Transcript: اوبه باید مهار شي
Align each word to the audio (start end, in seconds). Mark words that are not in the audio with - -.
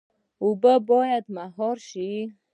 اوبه 0.43 0.73
باید 0.89 1.23
مهار 1.37 1.77
شي 1.89 2.09